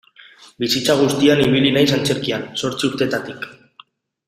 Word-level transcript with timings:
Bizitza 0.63 0.95
guztian 1.01 1.43
ibili 1.43 1.75
naiz 1.77 1.85
antzerkian, 1.99 2.49
zortzi 2.65 2.89
urtetatik. 2.91 3.47